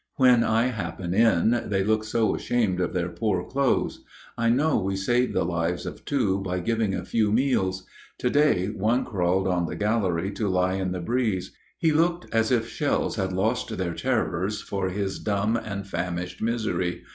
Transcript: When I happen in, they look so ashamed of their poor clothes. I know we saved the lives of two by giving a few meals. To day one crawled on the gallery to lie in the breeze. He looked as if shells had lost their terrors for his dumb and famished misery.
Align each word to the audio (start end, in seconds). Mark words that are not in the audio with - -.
When 0.15 0.43
I 0.43 0.65
happen 0.65 1.13
in, 1.13 1.65
they 1.67 1.83
look 1.83 2.03
so 2.03 2.33
ashamed 2.33 2.79
of 2.79 2.91
their 2.91 3.07
poor 3.09 3.43
clothes. 3.45 4.03
I 4.35 4.49
know 4.49 4.79
we 4.79 4.95
saved 4.95 5.35
the 5.35 5.43
lives 5.45 5.85
of 5.85 6.05
two 6.05 6.39
by 6.39 6.59
giving 6.59 6.95
a 6.95 7.05
few 7.05 7.31
meals. 7.31 7.85
To 8.17 8.31
day 8.31 8.65
one 8.65 9.05
crawled 9.05 9.47
on 9.47 9.67
the 9.67 9.75
gallery 9.75 10.31
to 10.31 10.47
lie 10.49 10.73
in 10.73 10.91
the 10.91 11.01
breeze. 11.01 11.51
He 11.77 11.91
looked 11.91 12.25
as 12.33 12.51
if 12.51 12.67
shells 12.67 13.17
had 13.17 13.31
lost 13.31 13.77
their 13.77 13.93
terrors 13.93 14.59
for 14.59 14.89
his 14.89 15.19
dumb 15.19 15.55
and 15.55 15.85
famished 15.85 16.41
misery. 16.41 17.03